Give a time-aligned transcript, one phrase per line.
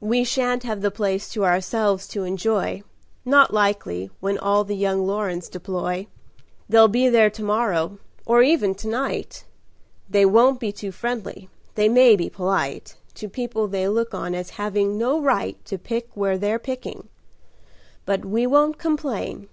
[0.00, 2.82] "We sha'n't have the place to ourselves to enjoy
[3.26, 6.06] Not likely, when all the young Lorens deploy.
[6.70, 9.44] They'll be there to morrow, or even to night.
[10.08, 14.48] They won't be too friendly they may be polite To people they look on as
[14.56, 17.10] having no right To pick where they're picking.
[18.06, 19.50] But we won't complain.